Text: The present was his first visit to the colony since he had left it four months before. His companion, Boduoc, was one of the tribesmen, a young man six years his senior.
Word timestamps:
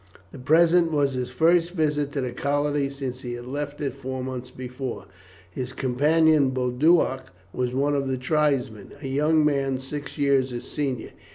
The 0.31 0.39
present 0.39 0.91
was 0.91 1.13
his 1.13 1.29
first 1.29 1.73
visit 1.73 2.11
to 2.13 2.21
the 2.21 2.31
colony 2.31 2.89
since 2.89 3.21
he 3.21 3.33
had 3.33 3.45
left 3.45 3.79
it 3.81 3.93
four 3.93 4.23
months 4.23 4.49
before. 4.49 5.05
His 5.51 5.73
companion, 5.73 6.49
Boduoc, 6.55 7.25
was 7.53 7.75
one 7.75 7.93
of 7.93 8.07
the 8.07 8.17
tribesmen, 8.17 8.93
a 8.99 9.07
young 9.07 9.45
man 9.45 9.77
six 9.77 10.17
years 10.17 10.49
his 10.49 10.63
senior. 10.65 11.11